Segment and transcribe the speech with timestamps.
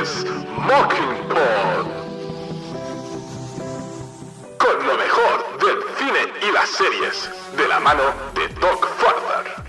[0.00, 0.24] es
[0.56, 1.86] Mockingbird.
[4.58, 8.02] Con lo mejor del cine y las series, de la mano
[8.34, 9.68] de Doc Farther.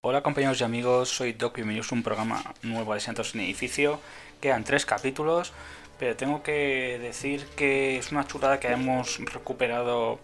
[0.00, 4.00] Hola compañeros y amigos, soy Doc, bienvenidos a un programa nuevo de Santos en Edificio.
[4.40, 5.52] Quedan tres capítulos,
[5.98, 10.18] pero tengo que decir que es una chulada que hemos recuperado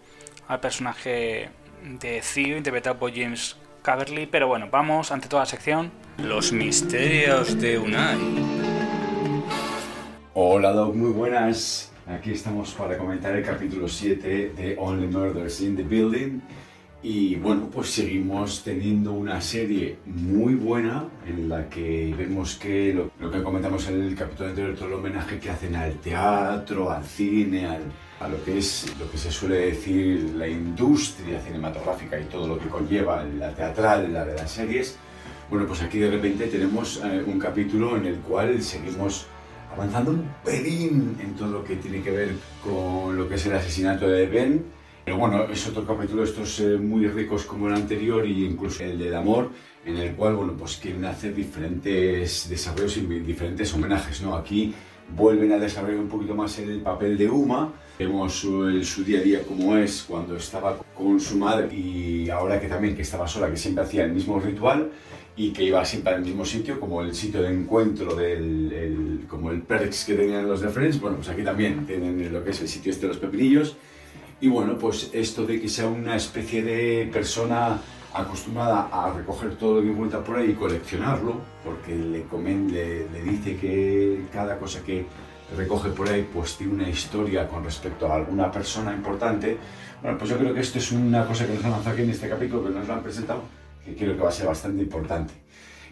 [0.47, 1.49] al personaje
[1.83, 4.27] de Theo, interpretado por James Caverly.
[4.27, 5.91] Pero bueno, vamos ante toda la sección.
[6.17, 8.17] Los misterios de Unai.
[10.33, 11.91] Hola Doc, muy buenas.
[12.07, 16.41] Aquí estamos para comentar el capítulo 7 de Only Murders in the Building.
[17.05, 23.29] Y bueno, pues seguimos teniendo una serie muy buena en la que vemos que lo,
[23.29, 27.65] que comentamos en el capítulo anterior, todo el homenaje que hacen al teatro, al cine,
[27.67, 27.91] al-
[28.21, 32.57] a lo que es lo que se suele decir la industria cinematográfica y todo lo
[32.57, 34.95] que conlleva la teatral, la de las series.
[35.49, 39.25] Bueno, pues aquí de repente tenemos eh, un capítulo en el cual seguimos
[39.75, 42.31] avanzando un pelín en todo lo que tiene que ver
[42.63, 44.63] con lo que es el asesinato de Ben.
[45.05, 48.97] Pero bueno, es otro capítulo estos eh, muy ricos como el anterior y incluso el
[48.97, 49.49] del amor,
[49.85, 54.33] en el cual, bueno, pues quieren hacer diferentes desarrollos y diferentes homenajes, ¿no?
[54.35, 54.73] Aquí
[55.13, 57.73] vuelven a desarrollar un poquito más el papel de Uma.
[57.99, 62.59] Vemos su, su día a día como es cuando estaba con su madre y ahora
[62.61, 64.89] que también que estaba sola, que siempre hacía el mismo ritual
[65.35, 69.51] y que iba siempre al mismo sitio, como el sitio de encuentro del el- como
[69.51, 71.01] el perks que tenían los de Friends.
[71.01, 73.75] Bueno, pues aquí también tienen lo que es el sitio este de los pepinillos.
[74.43, 77.79] Y bueno, pues esto de que sea una especie de persona
[78.13, 83.09] acostumbrada a recoger todo lo que encuentra por ahí y coleccionarlo, porque le, comen, le,
[83.09, 85.05] le dice que cada cosa que
[85.55, 89.55] recoge por ahí pues tiene una historia con respecto a alguna persona importante.
[90.01, 92.09] Bueno, pues yo creo que esto es una cosa que nos han lanzado aquí en
[92.09, 93.43] este capítulo, que nos lo han presentado,
[93.85, 95.33] que creo que va a ser bastante importante.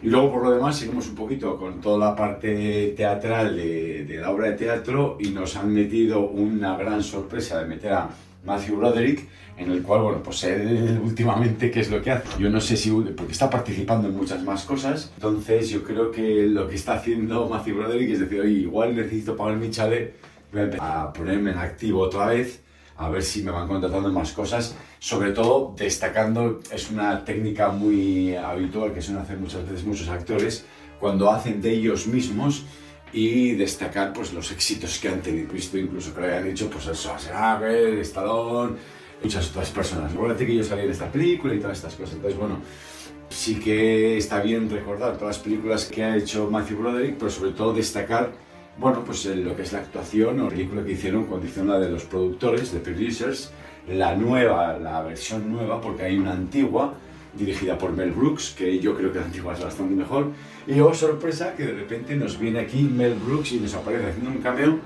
[0.02, 4.16] Y luego, por lo demás, seguimos un poquito con toda la parte teatral de, de
[4.18, 8.10] la obra de teatro y nos han metido una gran sorpresa de meter a
[8.44, 10.44] Matthew Broderick, en el cual, bueno, pues
[11.02, 12.28] últimamente, ¿qué es lo que hace?
[12.38, 16.46] Yo no sé si, porque está participando en muchas más cosas, entonces yo creo que
[16.48, 20.14] lo que está haciendo Matthew Broderick es decir, oye, igual necesito pagar mi chalet,
[20.52, 22.60] voy a a ponerme en activo otra vez,
[22.96, 28.34] a ver si me van contratando más cosas, sobre todo destacando, es una técnica muy
[28.34, 30.64] habitual que suelen hacer muchas veces muchos actores,
[31.00, 32.64] cuando hacen de ellos mismos
[33.12, 36.86] y destacar pues los éxitos que han tenido, visto incluso que lo hayan hecho pues
[36.86, 38.76] el Schwarzenegger, Stallone,
[39.22, 40.12] muchas otras personas.
[40.12, 42.58] Recuerda que yo salí en esta película y todas estas cosas, entonces bueno,
[43.28, 47.52] sí que está bien recordar todas las películas que ha hecho Matthew Broderick, pero sobre
[47.52, 48.32] todo destacar,
[48.78, 51.78] bueno, pues lo que es la actuación o la película que hicieron cuando hicieron la
[51.78, 53.52] de los productores, de producers,
[53.88, 56.94] la nueva, la versión nueva, porque hay una antigua
[57.34, 60.32] dirigida por Mel Brooks, que yo creo que la antigua es bastante mejor,
[60.66, 64.30] y oh sorpresa que de repente nos viene aquí Mel Brooks y nos aparece haciendo
[64.30, 64.78] un cameo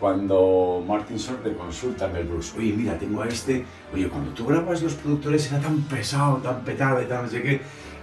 [0.00, 3.64] cuando Martin Short le consulta a Mel Brooks, oye, mira, tengo a este,
[3.94, 7.40] oye, cuando tú grabas los productores era tan pesado, tan petado y tan no sé
[7.40, 7.60] qué,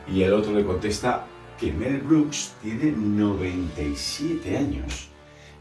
[0.08, 1.26] y el otro le contesta
[1.60, 5.10] que Mel Brooks tiene 97 años.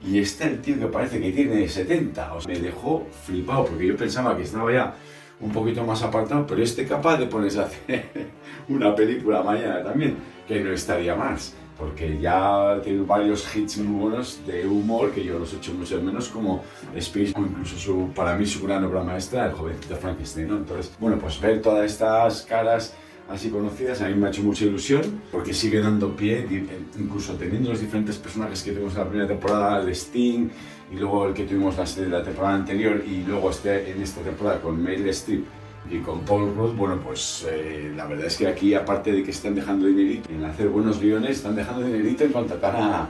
[0.01, 2.35] Y está el tío que parece que tiene 70.
[2.35, 4.95] O sea, me dejó flipado porque yo pensaba que estaba ya
[5.41, 8.09] un poquito más apartado, pero este capaz de ponerse a hacer
[8.69, 10.17] una película mañana también,
[10.47, 11.55] que no estaría más.
[11.79, 16.29] Porque ya tiene varios hits muy buenos de humor que yo los echo mucho menos,
[16.29, 16.65] como
[16.97, 20.49] Space, o incluso su, para mí su gran obra maestra, El jovencito Frankenstein.
[20.49, 20.57] ¿no?
[20.57, 22.95] Entonces, bueno, pues ver todas estas caras
[23.29, 26.67] así conocidas, a mí me ha hecho mucha ilusión porque sigue dando pie, di-
[26.99, 30.49] incluso teniendo los diferentes personajes que tuvimos en la primera temporada, el Sting
[30.93, 34.61] y luego el que tuvimos la, la temporada anterior y luego este, en esta temporada
[34.61, 35.45] con Meryl Streep
[35.91, 39.31] y con Paul Rudd, bueno, pues eh, la verdad es que aquí, aparte de que
[39.31, 43.09] están dejando dinerito en hacer buenos guiones, están dejando dinerito en contratar a,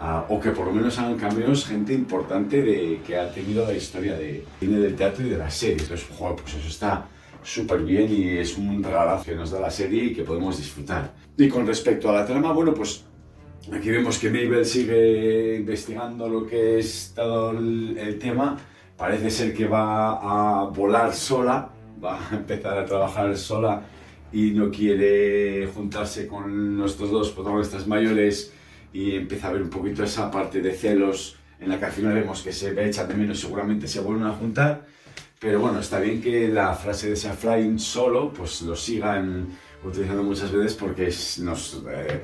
[0.00, 3.74] a- o que por lo menos hagan cambios gente importante de, que ha tenido la
[3.74, 5.82] historia de cine, del teatro y de las series.
[5.82, 7.06] Entonces, joder, pues eso está
[7.42, 11.12] súper bien y es un regalazo que nos da la serie y que podemos disfrutar.
[11.36, 13.04] Y con respecto a la trama, bueno, pues
[13.72, 18.56] aquí vemos que Mabel sigue investigando lo que es todo el, el tema.
[18.96, 21.70] Parece ser que va a volar sola,
[22.04, 23.82] va a empezar a trabajar sola
[24.32, 28.52] y no quiere juntarse con nuestros dos protagonistas mayores
[28.92, 32.14] y empieza a ver un poquito esa parte de celos en la que al final
[32.14, 34.86] vemos que se echan de menos, seguramente se vuelven a juntar.
[35.40, 39.48] Pero bueno, está bien que la frase de flying solo, pues lo sigan
[39.82, 41.10] utilizando muchas veces porque
[41.42, 42.22] nos eh,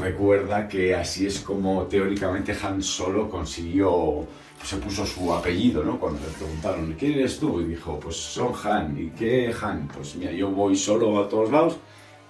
[0.00, 4.26] recuerda que así es como teóricamente Han Solo consiguió,
[4.64, 6.00] se puso su apellido, ¿no?
[6.00, 7.60] Cuando le preguntaron, ¿quién eres tú?
[7.60, 8.98] Y dijo, pues son Han.
[8.98, 9.88] ¿Y qué Han?
[9.88, 11.76] Pues mira, yo voy solo a todos lados.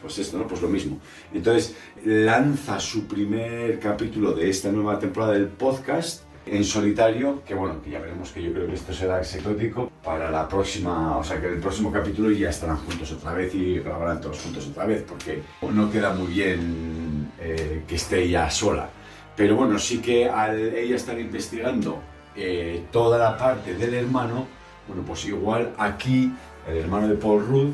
[0.03, 0.49] Pues esto, ¿no?
[0.49, 0.99] Pues lo mismo.
[1.33, 7.83] Entonces lanza su primer capítulo de esta nueva temporada del podcast en solitario, que bueno,
[7.83, 11.41] que ya veremos que yo creo que esto será exótico para la próxima, o sea
[11.41, 14.87] que en el próximo capítulo ya estarán juntos otra vez y grabarán todos juntos otra
[14.87, 18.89] vez, porque no queda muy bien eh, que esté ella sola.
[19.37, 22.01] Pero bueno, sí que al ella estar investigando
[22.37, 24.47] eh, toda la parte del hermano,
[24.87, 26.33] bueno, pues igual aquí
[26.69, 27.73] el hermano de Paul Rudd,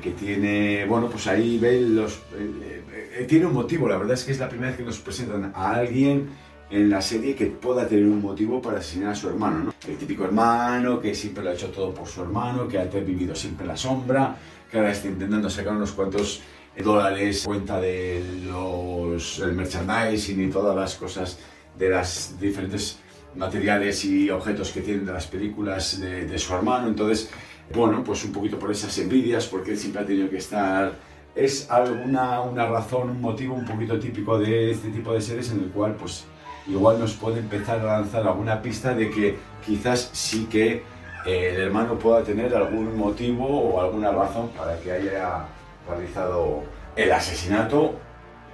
[0.00, 2.22] que tiene, bueno, pues ahí ve los...
[2.38, 5.52] Eh, tiene un motivo, la verdad es que es la primera vez que nos presentan
[5.54, 6.30] a alguien
[6.72, 9.74] en la serie que pueda tener un motivo para asesinar a su hermano, ¿no?
[9.86, 13.34] El típico hermano que siempre lo ha hecho todo por su hermano, que ha vivido
[13.34, 14.34] siempre la sombra,
[14.70, 16.40] que ahora está intentando sacar unos cuantos
[16.82, 21.38] dólares cuenta de los el merchandising y todas las cosas
[21.78, 22.98] de las diferentes
[23.36, 26.88] materiales y objetos que tienen de las películas de, de su hermano.
[26.88, 27.28] Entonces,
[27.74, 30.94] bueno, pues un poquito por esas envidias, porque él siempre ha tenido que estar
[31.34, 35.60] es alguna una razón, un motivo un poquito típico de este tipo de seres en
[35.60, 36.26] el cual pues
[36.66, 40.82] igual nos puede empezar a lanzar alguna pista de que quizás sí que
[41.26, 45.46] eh, el hermano pueda tener algún motivo o alguna razón para que haya
[45.88, 46.62] realizado
[46.96, 47.94] el asesinato,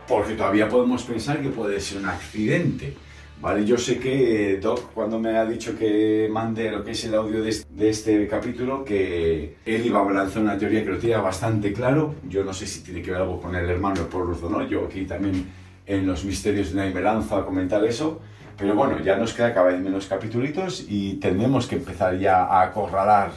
[0.06, 2.94] porque todavía podemos pensar que puede ser un accidente.
[3.40, 7.14] Vale, yo sé que Doc, cuando me ha dicho que mande lo que es el
[7.14, 11.72] audio de este, capítulo, que él iba a lanzar una teoría que lo tiene bastante
[11.72, 12.16] claro.
[12.28, 14.66] Yo no sé si tiene que ver algo con el hermano de Paul o no.
[14.66, 15.46] Yo aquí también
[15.88, 18.20] en los misterios de lanzo a comentar eso.
[18.56, 22.62] Pero bueno, ya nos queda cada vez menos capítulos y tenemos que empezar ya a
[22.62, 23.31] acorralar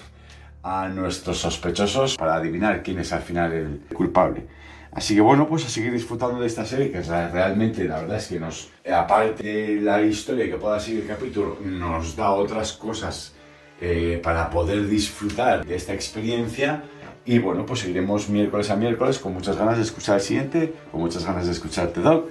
[0.64, 4.48] a nuestros sospechosos para adivinar quién es al final el culpable.
[4.92, 8.28] Así que bueno, pues a seguir disfrutando de esta serie, que realmente la verdad es
[8.28, 13.34] que nos, aparte de la historia que pueda seguir el capítulo, nos da otras cosas
[13.80, 16.84] eh, para poder disfrutar de esta experiencia
[17.26, 21.02] y bueno, pues seguiremos miércoles a miércoles con muchas ganas de escuchar el siguiente, con
[21.02, 22.30] muchas ganas de escucharte, Doc.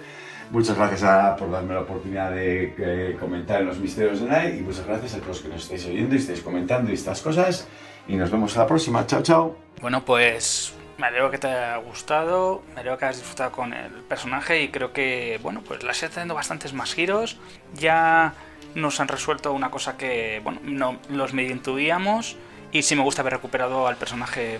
[0.50, 4.58] Muchas gracias a, por darme la oportunidad de eh, comentar en los misterios de Night
[4.58, 7.68] y muchas gracias a todos los que nos estáis oyendo y estáis comentando estas cosas.
[8.08, 9.06] Y nos vemos a la próxima.
[9.06, 9.56] Chao, chao.
[9.80, 13.92] Bueno, pues me alegro que te haya gustado, me alegro que hayas disfrutado con el
[14.08, 17.38] personaje y creo que, bueno, pues la serie está bastantes más giros.
[17.74, 18.34] Ya
[18.74, 22.36] nos han resuelto una cosa que, bueno, no, los medio intuíamos
[22.72, 24.58] y sí me gusta haber recuperado al personaje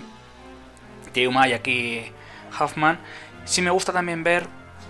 [1.13, 2.13] Teuma y aquí
[2.59, 2.99] Huffman.
[3.45, 4.47] Sí me gusta también ver,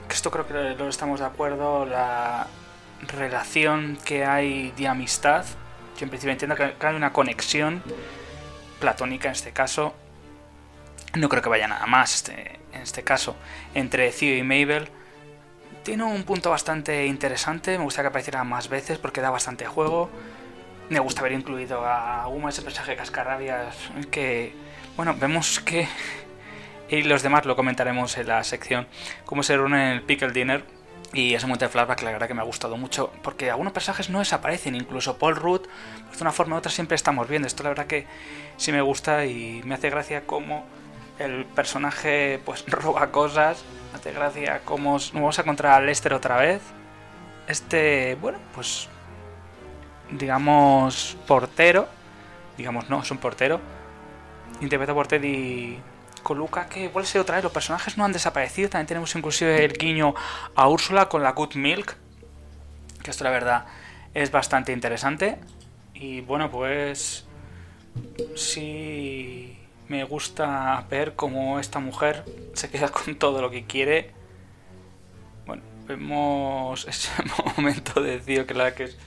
[0.08, 2.46] que esto creo que lo estamos de acuerdo, la
[3.06, 5.44] relación que hay de amistad.
[5.98, 7.82] Yo en principio entiendo que hay una conexión
[8.80, 9.94] platónica en este caso.
[11.14, 13.36] No creo que vaya nada más este, en este caso
[13.74, 14.88] entre Theo y Mabel.
[15.82, 20.10] Tiene un punto bastante interesante, me gusta que apareciera más veces porque da bastante juego.
[20.88, 23.76] Me gusta haber incluido a Uma, ese personaje de cascarrabias
[24.10, 24.52] que
[25.00, 25.88] bueno, vemos que.
[26.90, 28.86] Y los demás lo comentaremos en la sección.
[29.24, 30.62] Cómo se reúnen en el Pickle Dinner.
[31.14, 33.10] Y ese momento de flashback, la verdad que me ha gustado mucho.
[33.22, 34.74] Porque algunos personajes no desaparecen.
[34.74, 35.62] Incluso Paul Rudd,
[36.04, 37.48] pues de una forma u otra siempre estamos viendo.
[37.48, 38.06] Esto la verdad que
[38.58, 40.66] sí me gusta y me hace gracia cómo
[41.18, 43.64] el personaje pues roba cosas.
[43.92, 46.60] Me hace gracia cómo nos vamos a encontrar a Lester otra vez.
[47.48, 48.86] Este, bueno, pues
[50.10, 51.88] digamos portero.
[52.58, 53.79] Digamos, no, es un portero
[54.60, 55.78] interpretado por Teddy
[56.22, 60.14] Coluca, que vuelve otra vez, los personajes no han desaparecido, también tenemos inclusive el guiño
[60.54, 61.96] a Úrsula con la Good Milk,
[63.02, 63.66] que esto la verdad
[64.14, 65.38] es bastante interesante.
[65.94, 67.26] Y bueno, pues
[68.36, 74.12] sí me gusta ver cómo esta mujer se queda con todo lo que quiere.
[75.46, 77.10] Bueno, vemos ese
[77.56, 78.98] momento de decir que la que es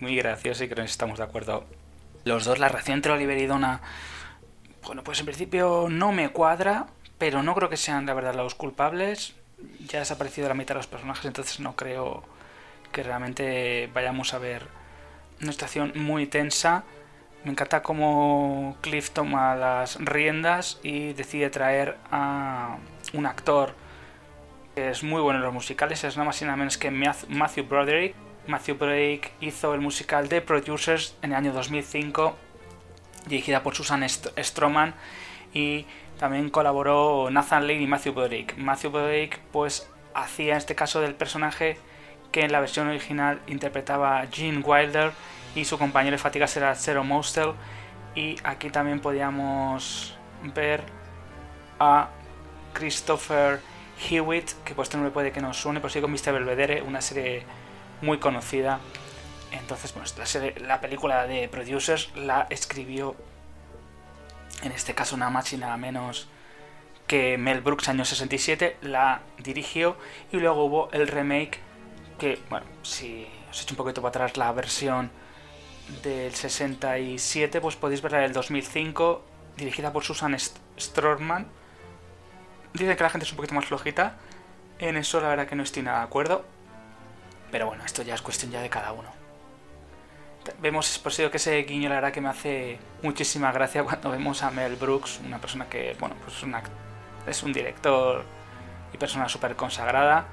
[0.00, 1.64] muy gracioso y creo que estamos de acuerdo.
[2.24, 3.80] Los dos, la reacción entre Oliver y Donna
[4.88, 6.86] bueno, pues en principio no me cuadra,
[7.18, 9.34] pero no creo que sean la verdad los culpables.
[9.86, 12.24] Ya ha desaparecido la mitad de los personajes, entonces no creo
[12.90, 14.66] que realmente vayamos a ver
[15.42, 16.84] una situación muy tensa.
[17.44, 22.78] Me encanta cómo Cliff toma las riendas y decide traer a
[23.12, 23.74] un actor
[24.74, 27.64] que es muy bueno en los musicales, es nada más y nada menos que Matthew
[27.68, 28.14] Broderick.
[28.46, 32.47] Matthew Broderick hizo el musical The Producers en el año 2005
[33.28, 34.94] dirigida por Susan Stroman
[35.52, 35.86] y
[36.18, 38.56] también colaboró Nathan Lane y Matthew Broderick.
[38.56, 41.78] Matthew Broderick pues hacía este caso del personaje
[42.32, 45.12] que en la versión original interpretaba Gene Wilder
[45.54, 47.52] y su compañero de fatigas era Zero Mostel
[48.14, 50.16] y aquí también podíamos
[50.54, 50.82] ver
[51.78, 52.08] a
[52.72, 53.60] Christopher
[54.08, 56.32] Hewitt, que pues este nombre puede que nos suene, pero sí con Mr.
[56.32, 57.44] Belvedere, una serie
[58.00, 58.80] muy conocida.
[59.52, 63.16] Entonces, bueno, la, la película de Producers la escribió,
[64.62, 66.28] en este caso nada más y nada menos
[67.06, 69.96] que Mel Brooks, año 67, la dirigió
[70.30, 71.58] y luego hubo el remake
[72.18, 75.10] que, bueno, si os echo un poquito para atrás la versión
[76.02, 79.24] del 67, pues podéis verla del 2005,
[79.56, 80.36] dirigida por Susan
[80.78, 81.46] Stroman.
[82.74, 84.16] Dice que la gente es un poquito más flojita.
[84.78, 86.44] En eso la verdad que no estoy nada de acuerdo.
[87.50, 89.17] Pero bueno, esto ya es cuestión ya de cada uno.
[90.60, 94.42] Vemos, por eso que ese guiño la verdad que me hace muchísima gracia cuando vemos
[94.42, 96.42] a Mel Brooks, una persona que, bueno, pues
[97.26, 98.24] es un director
[98.92, 100.26] y persona súper consagrada.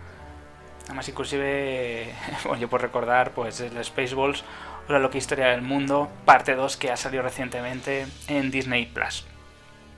[0.85, 2.13] Además, inclusive,
[2.45, 4.43] bueno, yo por recordar, pues el Spaceballs
[4.88, 9.25] o la loca historia del mundo, parte 2 que ha salido recientemente en Disney Plus.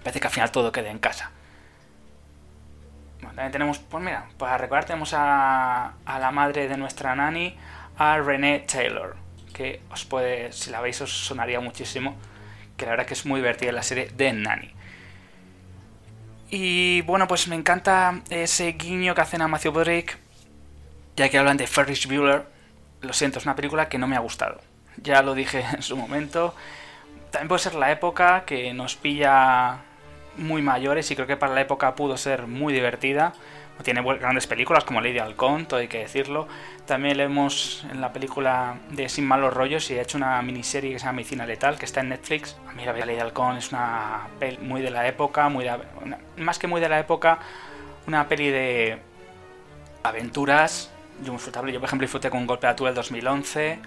[0.03, 1.31] Parece que al final todo quede en casa.
[3.21, 7.55] También tenemos, pues mira, para recordar tenemos a, a la madre de nuestra nani,
[7.97, 9.15] a Renee Taylor,
[9.57, 12.15] que os puede, si la veis os sonaría muchísimo,
[12.77, 14.71] que la verdad que es muy divertida la serie de Nani.
[16.49, 20.17] Y bueno, pues me encanta ese guiño que hacen a Matthew Broderick,
[21.15, 22.45] ya que hablan de Ferris Bueller.
[23.01, 24.61] Lo siento, es una película que no me ha gustado.
[24.97, 26.55] Ya lo dije en su momento.
[27.31, 29.79] También puede ser la época que nos pilla
[30.37, 33.33] muy mayores y creo que para la época pudo ser muy divertida.
[33.83, 36.47] Tiene grandes películas como Lady Halcón, todo hay que decirlo.
[36.85, 40.99] También leemos en la película de Sin Malos Rollos y ha hecho una miniserie que
[40.99, 42.57] se llama Medicina Letal, que está en Netflix.
[42.67, 45.65] A mí la Lady Halcón es una peli muy de la época, muy
[46.37, 47.39] más que muy de la época,
[48.07, 48.99] una peli de
[50.03, 50.91] aventuras.
[51.23, 51.73] Yo, disfrutable.
[51.73, 53.79] yo por ejemplo disfruté con Golpe de Atú del 2011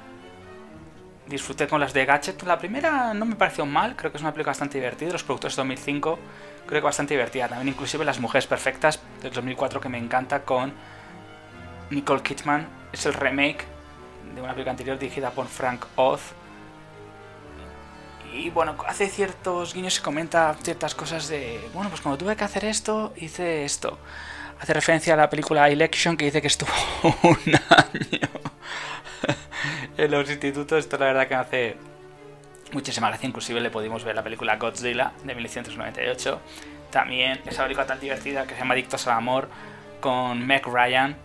[1.30, 2.42] disfruté con las de Gadget.
[2.42, 5.12] La primera no me pareció mal, creo que es una película bastante divertida.
[5.12, 6.18] Los productos de 2005
[6.70, 7.48] creo que bastante divertida.
[7.48, 10.72] También inclusive Las Mujeres Perfectas del 2004 que me encanta con
[11.90, 12.66] Nicole Kidman.
[12.92, 13.66] Es el remake
[14.34, 16.20] de una película anterior dirigida por Frank Oz.
[18.32, 22.44] Y bueno, hace ciertos guiños y comenta ciertas cosas de, bueno, pues cuando tuve que
[22.44, 23.98] hacer esto, hice esto.
[24.60, 26.70] Hace referencia a la película Election que dice que estuvo
[27.24, 28.28] un año
[29.96, 30.78] en los institutos.
[30.78, 31.89] Esto la verdad que me hace
[32.72, 33.26] muchísima gracia.
[33.26, 36.40] Inclusive le pudimos ver la película Godzilla de 1998.
[36.90, 39.48] También esa película tan divertida que se llama Adictos al Amor
[40.00, 41.16] con Meg Ryan.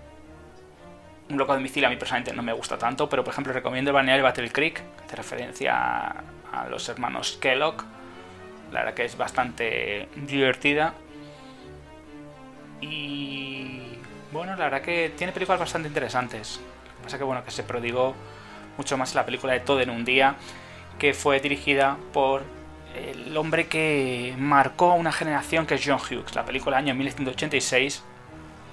[1.29, 3.89] Un loco de domicilio a mí personalmente no me gusta tanto, pero por ejemplo recomiendo
[3.89, 6.07] el balneario Battle Creek, que hace referencia
[6.51, 7.83] a los hermanos Kellogg.
[8.71, 10.93] La verdad que es bastante divertida.
[12.81, 13.97] Y
[14.31, 16.59] bueno, la verdad que tiene películas bastante interesantes.
[17.01, 18.13] Pasa que bueno, que se prodigó
[18.77, 20.35] mucho más la película de Todo en un día,
[20.99, 22.43] que fue dirigida por
[22.95, 26.35] el hombre que marcó una generación que es John Hughes.
[26.35, 28.03] La película año 1986,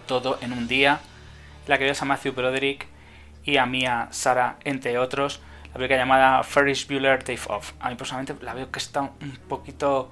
[0.06, 1.00] Todo en un día,
[1.66, 2.86] la que ves a Matthew Broderick
[3.44, 5.40] y a Mia Sara, entre otros.
[5.66, 7.72] La película llamada Ferris Bueller Day Off.
[7.80, 10.10] A mí personalmente la veo que está un poquito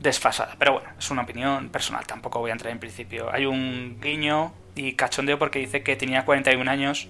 [0.00, 3.32] desfasada, pero bueno, es una opinión personal, tampoco voy a entrar en principio.
[3.32, 7.08] Hay un guiño y cachondeo porque dice que tenía 41 años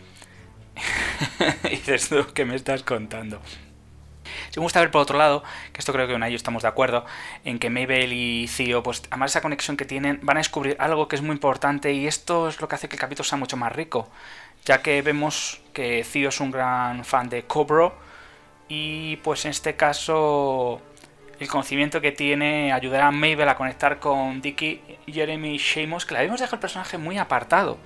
[1.64, 3.40] y dices ¿qué me estás contando?
[4.52, 5.42] Si me gusta ver por otro lado,
[5.72, 7.06] que esto creo que en ello estamos de acuerdo,
[7.42, 11.08] en que Mabel y Theo, pues además esa conexión que tienen, van a descubrir algo
[11.08, 13.56] que es muy importante y esto es lo que hace que el capítulo sea mucho
[13.56, 14.10] más rico,
[14.66, 17.94] ya que vemos que Theo es un gran fan de Cobro
[18.68, 20.82] y pues en este caso
[21.40, 26.12] el conocimiento que tiene ayudará a Mabel a conectar con Dicky y Jeremy Shamos, que
[26.12, 27.78] la vemos dejar el personaje muy apartado.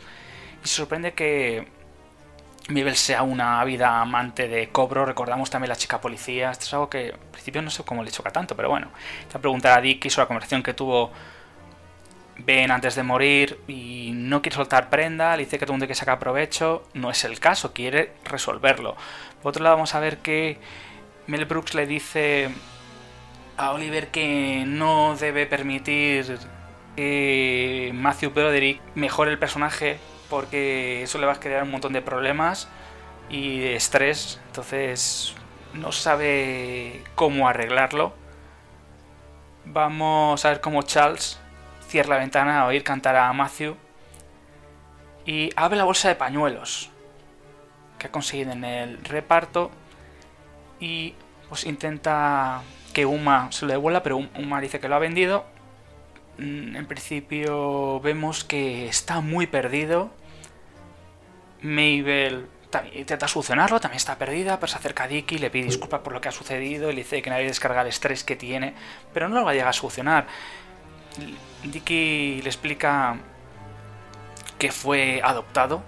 [0.64, 1.75] Y se sorprende que
[2.68, 5.06] Mabel sea una ávida amante de Cobro.
[5.06, 6.50] Recordamos también la chica policía.
[6.50, 8.88] Esto es algo que al principio no sé cómo le choca tanto, pero bueno.
[9.30, 11.12] Te preguntar a Dicky sobre la conversación que tuvo
[12.38, 15.36] Ben antes de morir y no quiere soltar prenda.
[15.36, 16.82] Le dice que todo el mundo que saca provecho.
[16.92, 18.96] No es el caso, quiere resolverlo.
[19.42, 20.58] Por otro lado, vamos a ver que
[21.28, 22.50] Mel Brooks le dice
[23.56, 26.38] a Oliver que no debe permitir
[26.96, 32.02] que Matthew Broderick mejore el personaje porque eso le va a crear un montón de
[32.02, 32.68] problemas
[33.28, 35.34] y de estrés, entonces
[35.74, 38.14] no sabe cómo arreglarlo.
[39.64, 41.38] Vamos a ver cómo Charles
[41.88, 43.76] cierra la ventana a oír cantar a Matthew
[45.24, 46.90] y abre la bolsa de pañuelos
[47.98, 49.70] que ha conseguido en el reparto
[50.78, 51.14] y
[51.48, 55.44] pues intenta que Uma se lo devuelva, pero Uma dice que lo ha vendido
[56.38, 60.10] en principio vemos que está muy perdido.
[61.62, 62.48] Mabel
[62.94, 66.20] intenta solucionarlo, también está perdida, pero se acerca a Dicky, le pide disculpas por lo
[66.20, 68.74] que ha sucedido le dice que nadie descarga el estrés que tiene,
[69.14, 70.26] pero no lo va a llegar a solucionar.
[71.64, 73.16] Dicky le explica
[74.58, 75.82] que fue adoptado,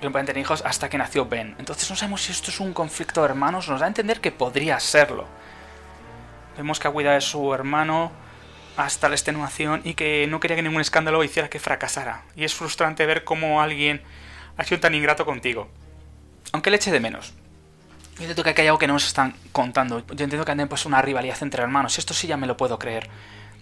[0.00, 1.54] que no pueden tener hijos hasta que nació Ben.
[1.58, 4.32] Entonces no sabemos si esto es un conflicto de hermanos, nos da a entender que
[4.32, 5.26] podría serlo.
[6.56, 8.12] Vemos que cuidado de su hermano
[8.76, 12.22] hasta la extenuación y que no quería que ningún escándalo hiciera que fracasara.
[12.36, 14.02] Y es frustrante ver cómo alguien
[14.56, 15.68] ha sido tan ingrato contigo.
[16.52, 17.34] Aunque le eche de menos.
[18.16, 20.00] Yo entiendo que hay algo que no nos están contando.
[20.00, 21.98] Yo entiendo que anden pues una rivalidad entre hermanos.
[21.98, 23.08] Esto sí ya me lo puedo creer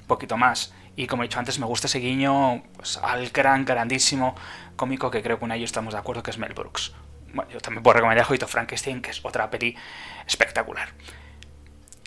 [0.01, 0.75] un poquito más.
[0.97, 4.35] Y como he dicho antes, me gusta ese guiño pues, al gran, grandísimo
[4.75, 6.93] cómico que creo que con ello estamos de acuerdo que es Mel Brooks.
[7.33, 9.77] Bueno, yo también puedo recomendar Joito Frankenstein, que es otra peli
[10.27, 10.89] espectacular.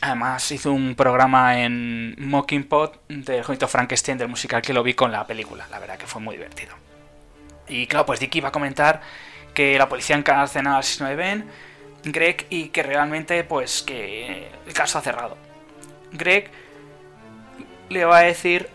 [0.01, 2.67] Además hizo un programa en Mocking
[3.07, 5.67] del Joito Frankenstein del musical que lo vi con la película.
[5.69, 6.73] La verdad que fue muy divertido.
[7.67, 9.01] Y claro, pues Dicky va a comentar
[9.53, 11.45] que la policía encarcena al asesino de Ben,
[12.03, 15.37] Greg, y que realmente, pues, que el caso ha cerrado.
[16.11, 16.49] Greg
[17.89, 18.69] le va a decir,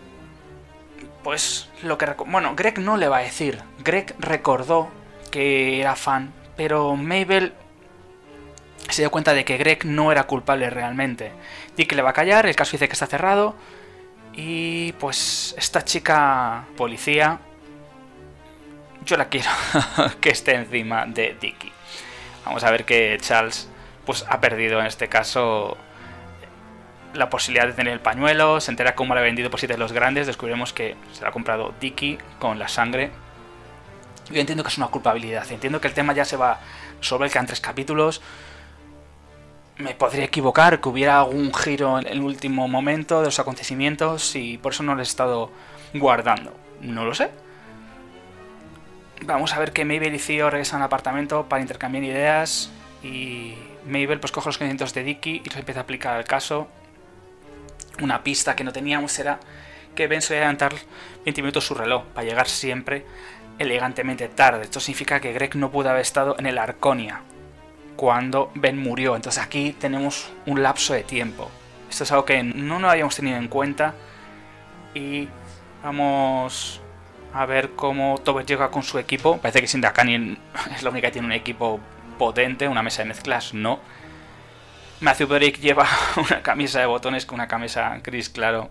[1.23, 2.05] pues, lo que...
[2.25, 3.61] Bueno, Greg no le va a decir.
[3.83, 4.89] Greg recordó
[5.29, 7.53] que era fan, pero Mabel
[8.89, 11.31] se dio cuenta de que Greg no era culpable realmente.
[11.75, 13.55] Dick le va a callar, el caso dice que está cerrado.
[14.33, 17.39] Y pues esta chica policía,
[19.05, 19.49] yo la quiero
[20.21, 21.71] que esté encima de Dicky.
[22.45, 23.67] Vamos a ver que Charles
[24.05, 25.77] pues ha perdido en este caso
[27.13, 29.79] la posibilidad de tener el pañuelo, se entera cómo le ha vendido por siete de
[29.79, 33.11] los grandes, descubrimos que se lo ha comprado Dicky con la sangre.
[34.29, 36.59] Yo entiendo que es una culpabilidad, entiendo que el tema ya se va
[37.01, 38.21] sobre el que en tres capítulos,
[39.77, 44.57] me podría equivocar, que hubiera algún giro en el último momento de los acontecimientos y
[44.57, 45.51] por eso no lo he estado
[45.93, 46.53] guardando.
[46.81, 47.29] No lo sé.
[49.25, 52.71] Vamos a ver que Mabel y Theo regresan al apartamento para intercambiar ideas
[53.03, 53.55] y
[53.85, 56.67] Mabel pues coge los conocimientos de Dicky y los empieza a aplicar al caso.
[58.01, 59.39] Una pista que no teníamos era
[59.95, 60.73] que Ben solía adelantar
[61.25, 63.05] 20 minutos su reloj para llegar siempre
[63.57, 64.63] elegantemente tarde.
[64.63, 67.21] Esto significa que Greg no pudo haber estado en el Arconia,
[67.97, 69.17] cuando Ben murió.
[69.17, 71.51] Entonces aquí tenemos un lapso de tiempo.
[71.89, 73.93] Esto es algo que no nos habíamos tenido en cuenta.
[74.93, 75.27] Y
[75.83, 76.79] vamos
[77.33, 79.37] a ver cómo Tobes llega con su equipo.
[79.39, 79.93] Parece que Sinda
[80.75, 81.81] es la única que tiene un equipo
[82.17, 83.79] potente, una mesa de mezclas, no.
[84.99, 88.69] Matthew Broderick lleva una camisa de botones con una camisa gris claro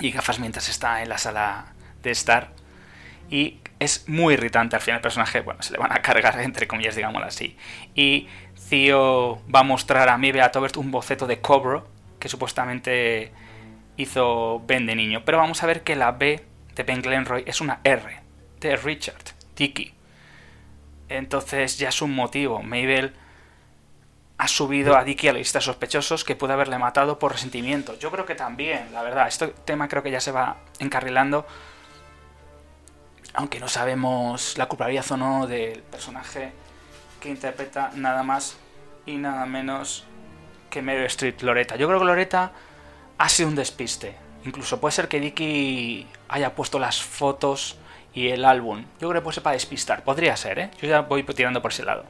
[0.00, 2.50] y gafas mientras está en la sala de estar.
[3.30, 6.66] Y es muy irritante al final el personaje, bueno, se le van a cargar entre
[6.66, 7.56] comillas, digámoslo así.
[7.94, 8.28] Y
[8.68, 11.88] Theo va a mostrar a Mibe a Tobert un boceto de Cobro
[12.18, 13.32] que supuestamente
[13.96, 15.22] hizo Ben de niño.
[15.24, 18.20] Pero vamos a ver que la B de Ben Glenroy es una R
[18.60, 19.22] de Richard,
[19.54, 19.94] Tiki.
[21.08, 22.62] Entonces ya es un motivo.
[22.62, 23.14] Mabel
[24.36, 27.98] ha subido a Dicky a la lista de sospechosos que puede haberle matado por resentimiento.
[27.98, 29.26] Yo creo que también, la verdad.
[29.26, 31.46] Este tema creo que ya se va encarrilando
[33.34, 36.52] aunque no sabemos la culpabilidad o no del personaje
[37.20, 38.56] que interpreta nada más
[39.06, 40.04] y nada menos
[40.70, 41.76] que Meryl Streep Loretta.
[41.76, 42.52] Yo creo que Loretta
[43.16, 44.14] ha sido un despiste.
[44.44, 47.76] Incluso puede ser que Dicky haya puesto las fotos
[48.14, 48.84] y el álbum.
[49.00, 50.04] Yo creo que puede ser para despistar.
[50.04, 50.70] Podría ser, ¿eh?
[50.80, 52.04] Yo ya voy tirando por ese lado.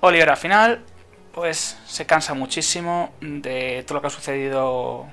[0.00, 0.84] Oliver al final,
[1.32, 5.06] pues se cansa muchísimo de todo lo que ha sucedido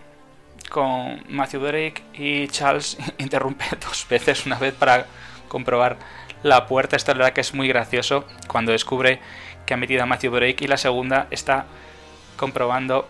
[0.70, 5.06] con Matthew Drake y Charles interrumpe dos veces, una vez para
[5.48, 5.98] comprobar
[6.44, 6.96] la puerta.
[6.96, 9.20] Esta es verdad que es muy gracioso cuando descubre
[9.66, 11.66] que ha metido a Matthew Drake y la segunda está
[12.38, 13.08] comprobando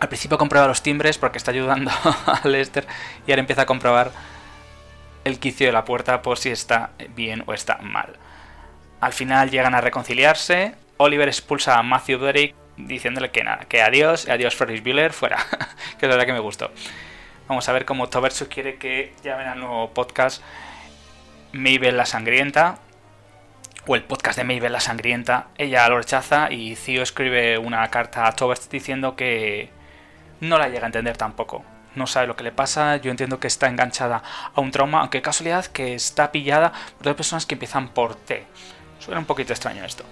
[0.00, 1.92] al principio comprueba los timbres porque está ayudando
[2.26, 2.86] a Lester
[3.24, 4.10] y ahora empieza a comprobar
[5.24, 8.16] el quicio de la puerta por si está bien o está mal.
[9.00, 10.74] Al final llegan a reconciliarse.
[10.96, 15.38] Oliver expulsa a Matthew Drake diciéndole que nada, que adiós, adiós Ferris Bueller, fuera,
[15.98, 16.70] que es la verdad que me gustó.
[17.48, 20.42] Vamos a ver cómo Toberso quiere que llamen al nuevo podcast
[21.52, 22.78] Mabel la Sangrienta,
[23.86, 25.48] o el podcast de Mabel la Sangrienta.
[25.58, 29.70] Ella lo rechaza y Theo escribe una carta a Toberts diciendo que
[30.40, 31.64] no la llega a entender tampoco.
[31.94, 34.22] No sabe lo que le pasa, yo entiendo que está enganchada
[34.54, 38.44] a un trauma, aunque casualidad que está pillada por dos personas que empiezan por T.
[38.98, 40.04] Suena un poquito extraño esto.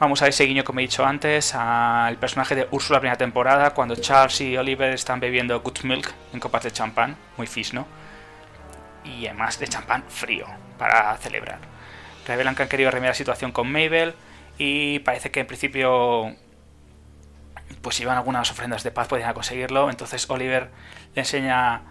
[0.00, 3.94] Vamos a ese guiño, como he dicho antes, al personaje de Úrsula primera temporada, cuando
[3.96, 7.86] Charles y Oliver están bebiendo good milk en copas de champán, muy ¿no?
[9.04, 10.46] y además de champán frío,
[10.78, 11.58] para celebrar.
[12.26, 14.14] Revelan que han querido remediar la situación con Mabel
[14.56, 16.34] y parece que en principio
[17.82, 19.90] pues si iban algunas ofrendas de paz podían conseguirlo.
[19.90, 20.70] Entonces Oliver
[21.14, 21.82] le enseña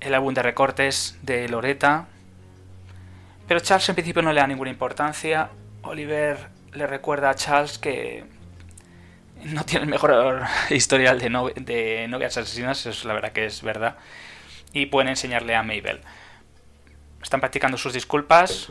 [0.00, 2.06] el álbum de recortes de Loretta.
[3.46, 5.50] Pero Charles en principio no le da ninguna importancia.
[5.82, 8.24] Oliver le recuerda a Charles que
[9.44, 13.62] no tiene el mejor historial de, de novias asesinas, eso es la verdad que es
[13.62, 13.96] verdad.
[14.72, 16.00] y pueden enseñarle a Mabel.
[17.22, 18.70] Están practicando sus disculpas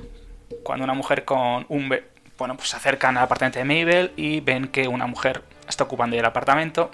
[0.63, 1.95] cuando una mujer con un...
[2.37, 6.15] Bueno, pues se acercan al apartamento de Mabel y ven que una mujer está ocupando
[6.17, 6.89] el apartamento.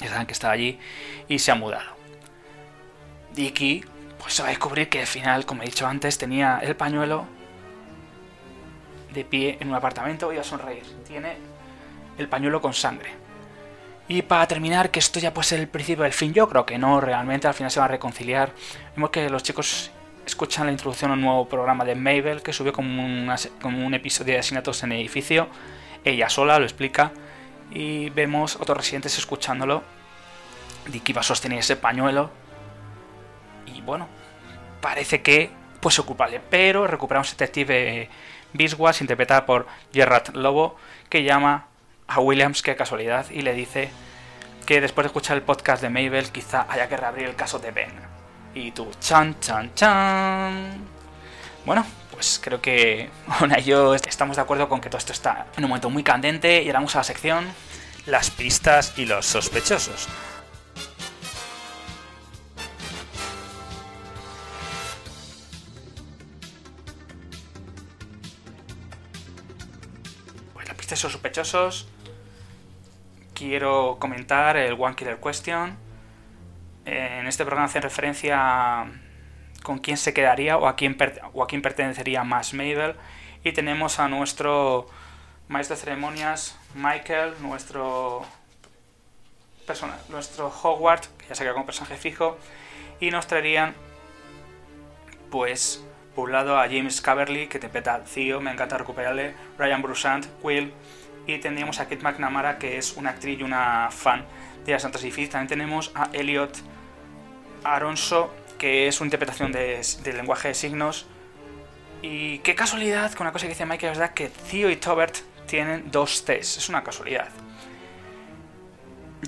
[0.00, 0.80] Ya saben que está allí
[1.28, 1.94] y se ha mudado.
[3.34, 3.84] Dicky
[4.18, 7.26] pues va a descubrir que al final, como he dicho antes, tenía el pañuelo
[9.12, 10.84] de pie en un apartamento y a sonreír.
[11.06, 11.36] Tiene
[12.18, 13.10] el pañuelo con sangre.
[14.08, 16.76] Y para terminar, que esto ya puede ser el principio del fin, yo creo que
[16.78, 18.52] no, realmente al final se va a reconciliar.
[18.94, 19.90] Vemos que los chicos
[20.26, 24.34] escuchan la introducción a un nuevo programa de Mabel que subió como, como un episodio
[24.34, 25.48] de asesinatos en el edificio.
[26.04, 27.12] Ella sola lo explica
[27.70, 29.82] y vemos otros residentes escuchándolo.
[30.86, 32.30] Dicky va a sostener ese pañuelo
[33.66, 34.08] y bueno,
[34.80, 38.08] parece que pues es culpable, pero recuperamos a detective
[38.52, 40.76] Biswas interpretada por Gerard Lobo
[41.08, 41.66] que llama
[42.06, 43.90] a Williams, qué casualidad, y le dice
[44.66, 47.70] que después de escuchar el podcast de Mabel quizá haya que reabrir el caso de
[47.70, 47.92] Ben.
[48.54, 50.78] Y tú, chan, chan, chan.
[51.64, 53.08] Bueno, pues creo que
[53.40, 56.02] Ona y yo estamos de acuerdo con que todo esto está en un momento muy
[56.02, 57.46] candente y ahora vamos a la sección
[58.06, 60.08] Las pistas y los sospechosos.
[70.92, 71.88] Los sospechosos
[73.32, 75.78] quiero comentar el One Killer Question.
[76.84, 78.92] En este programa hace referencia
[79.62, 80.98] con quién se quedaría o a quién,
[81.32, 82.94] o a quién pertenecería más Mabel.
[83.42, 84.86] Y tenemos a nuestro
[85.48, 88.26] maestro de ceremonias, Michael, nuestro,
[89.66, 92.36] persona, nuestro Howard, que ya se queda como personaje fijo.
[93.00, 93.74] Y nos traerían,
[95.30, 95.82] pues,
[96.14, 100.26] por un lado a James Caverly, que te peta Theo, me encanta recuperarle, Ryan Brusant,
[100.42, 100.72] Will,
[101.26, 104.24] y tendríamos a Kate McNamara, que es una actriz y una fan
[104.64, 105.30] de las Santas Edificios.
[105.30, 106.56] También tenemos a Elliot
[107.64, 111.06] Aronso, que es una interpretación de, del lenguaje de signos.
[112.02, 115.18] Y qué casualidad, con una cosa que dice Michael, es verdad que Theo y Tobert
[115.46, 116.56] tienen dos T's.
[116.56, 117.28] Es una casualidad.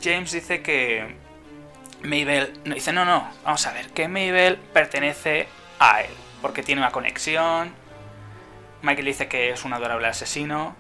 [0.03, 1.17] James dice que
[2.03, 2.53] Mabel.
[2.65, 5.47] No, dice, no, no, vamos a ver, que Mabel pertenece
[5.79, 6.11] a él,
[6.45, 7.73] porque tiene una conexión.
[8.83, 10.77] Michael dice que es un adorable asesino.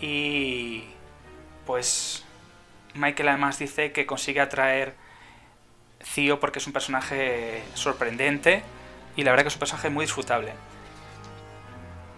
[0.00, 0.82] Y
[1.64, 2.24] pues
[2.94, 4.96] Michael además dice que consigue atraer
[6.12, 8.64] Theo porque es un personaje sorprendente
[9.14, 10.54] y la verdad que es un personaje muy disfrutable.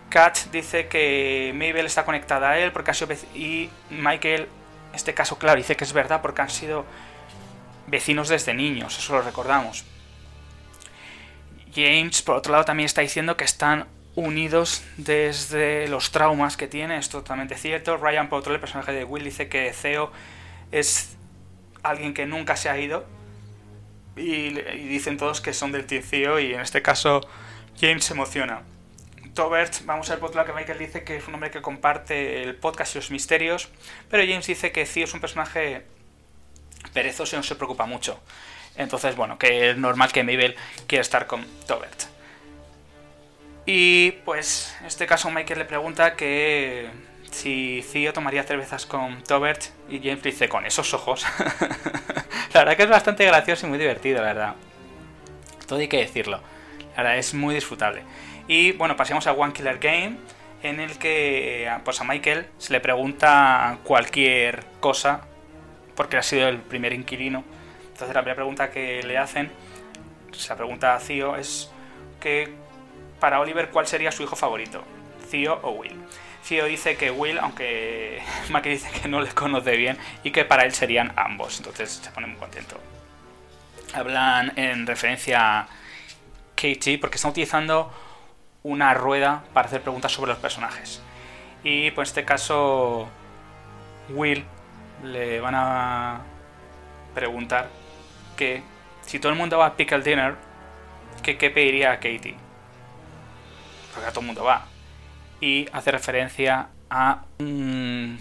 [0.08, 4.48] Kat dice que Mabel está conectada a él porque ha sido y Michael,
[4.94, 6.86] este caso claro, dice que es verdad porque han sido
[7.86, 9.91] vecinos desde niños, eso lo recordamos.
[11.74, 16.98] James, por otro lado, también está diciendo que están unidos desde los traumas que tiene,
[16.98, 17.96] es totalmente cierto.
[17.96, 20.12] Ryan Potter, el personaje de Will, dice que Theo
[20.70, 21.16] es
[21.82, 23.06] alguien que nunca se ha ido.
[24.16, 27.22] Y, dicen todos que son del Team Theo y en este caso
[27.80, 28.62] James se emociona.
[29.34, 32.42] Tobert, vamos a ver por lo que Michael dice que es un hombre que comparte
[32.42, 33.70] el podcast y los misterios,
[34.10, 35.86] pero James dice que Theo es un personaje
[36.92, 38.20] perezoso y no se preocupa mucho.
[38.76, 40.56] Entonces, bueno, que es normal que Mabel
[40.86, 42.04] quiera estar con Tobert.
[43.66, 46.90] Y pues en este caso Michael le pregunta que
[47.30, 51.24] si Theo tomaría cervezas con Tobert y James dice con esos ojos.
[52.54, 54.54] la verdad que es bastante gracioso y muy divertido, la verdad.
[55.66, 56.40] Todo hay que decirlo.
[56.96, 58.02] La verdad es muy disfrutable.
[58.48, 60.16] Y bueno, pasemos a One Killer Game
[60.62, 65.22] en el que pues a Michael se le pregunta cualquier cosa
[65.94, 67.44] porque ha sido el primer inquilino.
[68.02, 69.48] Entonces la primera pregunta que le hacen,
[70.32, 71.70] se la pregunta a Theo es
[72.20, 72.52] que
[73.20, 74.82] para Oliver cuál sería su hijo favorito,
[75.30, 75.96] Theo o Will.
[76.48, 80.64] Theo dice que Will, aunque Mackie dice que no le conoce bien y que para
[80.64, 82.76] él serían ambos, entonces se pone muy contento.
[83.94, 85.68] Hablan en referencia a
[86.56, 87.92] Katie porque están utilizando
[88.64, 91.00] una rueda para hacer preguntas sobre los personajes.
[91.62, 93.08] Y pues en este caso
[94.08, 94.44] Will
[95.04, 96.22] le van a
[97.14, 97.68] preguntar
[99.02, 100.36] si todo el mundo va a Pickle Dinner,
[101.22, 102.36] qué pediría a Katie
[103.92, 104.66] porque a todo el mundo va.
[105.40, 108.18] Y hace referencia a un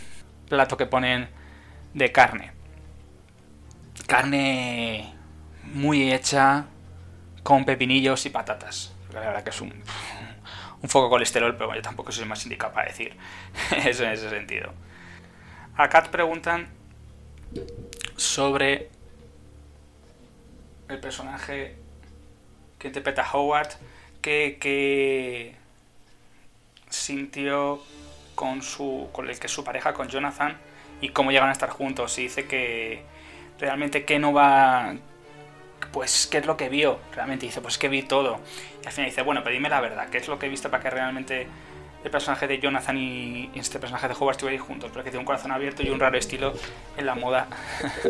[0.50, 1.30] plato que ponen
[1.94, 2.52] de carne.
[4.08, 5.14] Carne
[5.64, 6.66] muy hecha
[7.44, 8.94] con pepinillos y patatas.
[9.14, 9.74] La verdad que es un,
[10.82, 13.16] un foco colesterol, pero yo tampoco soy más indicado para decir
[13.86, 14.74] eso en ese sentido.
[15.78, 16.70] A Kat preguntan
[18.18, 18.90] sobre
[20.92, 21.76] el personaje
[22.78, 23.70] que interpreta Howard,
[24.22, 25.56] que,
[26.90, 27.82] sintió
[28.36, 30.58] con, su, con el que su pareja, con Jonathan,
[31.00, 32.18] y cómo llegan a estar juntos.
[32.18, 33.04] Y dice que
[33.60, 34.96] realmente que no va...
[35.92, 37.00] pues, ¿qué es lo que vio?
[37.14, 38.40] Realmente dice, pues que vi todo.
[38.84, 40.70] Y al final dice, bueno, pero dime la verdad, ¿qué es lo que he visto
[40.70, 41.48] para que realmente
[42.04, 44.92] el personaje de Jonathan y este personaje de Howard estuvieran juntos?
[44.92, 46.54] Porque tiene un corazón abierto y un raro estilo
[46.98, 47.48] en la moda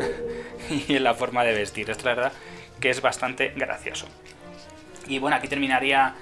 [0.69, 1.89] y en la forma de vestir.
[1.89, 2.33] Esto la verdad
[2.81, 4.07] que es bastante gracioso.
[5.07, 6.13] Y bueno, aquí terminaría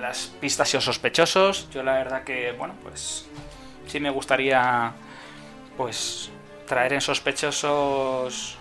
[0.00, 1.70] las pistas y los sospechosos.
[1.70, 3.26] Yo la verdad que, bueno, pues
[3.86, 4.92] sí me gustaría
[5.76, 6.30] pues
[6.66, 8.58] traer en sospechosos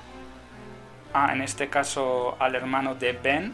[1.13, 3.53] Ah, en este caso al hermano de Ben.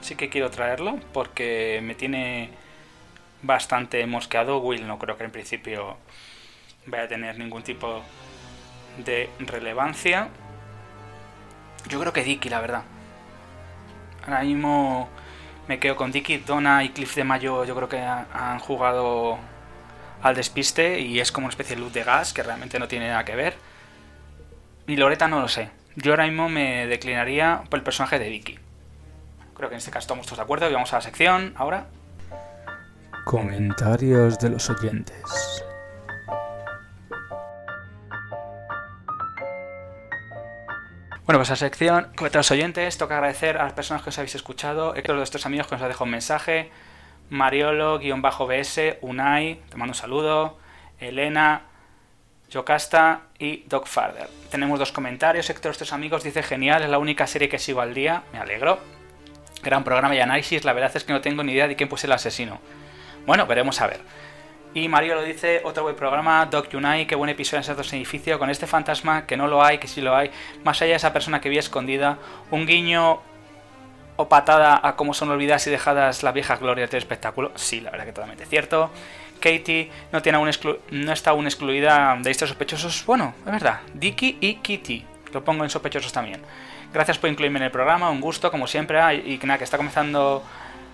[0.00, 2.50] Sí que quiero traerlo porque me tiene
[3.42, 4.58] bastante mosqueado.
[4.58, 5.96] Will no creo que en principio
[6.86, 8.02] vaya a tener ningún tipo
[8.98, 10.28] de relevancia.
[11.92, 12.84] Yo creo que Dicky, la verdad.
[14.24, 15.10] Ahora mismo
[15.68, 16.38] me quedo con Dicky.
[16.38, 19.38] Donna y Cliff de Mayo yo creo que han jugado
[20.22, 23.08] al despiste y es como una especie de luz de gas que realmente no tiene
[23.08, 23.56] nada que ver.
[24.86, 25.68] Y Loreta no lo sé.
[25.94, 28.58] Yo ahora mismo me declinaría por el personaje de Vicky.
[29.54, 31.88] Creo que en este caso estamos todos de acuerdo y vamos a la sección ahora.
[33.26, 35.62] Comentarios de los oyentes.
[41.32, 42.98] Bueno, pues la sección de los oyentes.
[42.98, 44.94] Toca agradecer a las personas que os habéis escuchado.
[44.94, 46.70] Héctor de nuestros amigos que nos ha dejado un mensaje.
[47.30, 50.58] Mariolo-BS, Unai, te mando un saludo.
[51.00, 51.62] Elena,
[52.50, 54.28] Yocasta y Doc Farther.
[54.50, 55.48] Tenemos dos comentarios.
[55.48, 58.24] Héctor, estos amigos dice: Genial, es la única serie que sigo al día.
[58.34, 58.78] Me alegro.
[59.62, 60.66] Gran programa y análisis.
[60.66, 62.60] La verdad es que no tengo ni idea de quién puso el asesino.
[63.24, 64.00] Bueno, veremos a ver.
[64.74, 66.46] Y Mario lo dice: Otro buen programa.
[66.46, 68.38] Doc Unai, qué buen episodio en ese edificio.
[68.38, 70.30] Con este fantasma que no lo hay, que sí lo hay.
[70.64, 72.18] Más allá de esa persona que vi escondida.
[72.50, 73.20] Un guiño
[74.16, 77.52] o patada a cómo son olvidadas y dejadas la vieja gloria del espectáculo.
[77.54, 78.90] Sí, la verdad que totalmente cierto.
[79.40, 80.50] Katie no, tiene aún
[80.90, 83.04] no está aún excluida de estos sospechosos.
[83.04, 85.04] Bueno, es verdad, Dicky y Kitty.
[85.32, 86.40] Lo pongo en sospechosos también.
[86.92, 89.00] Gracias por incluirme en el programa, un gusto como siempre.
[89.24, 90.44] Y que nada, que está comenzando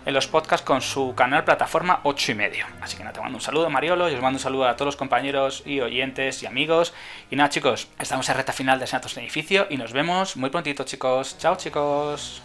[0.07, 2.67] en los podcasts con su canal plataforma 8 y medio.
[2.81, 4.87] Así que nada, te mando un saludo Mariolo y os mando un saludo a todos
[4.87, 6.95] los compañeros y oyentes y amigos.
[7.31, 10.51] Y nada chicos, estamos en recta final de Senatos en Edificio y nos vemos muy
[10.51, 11.37] prontito chicos.
[11.39, 12.43] Chao chicos.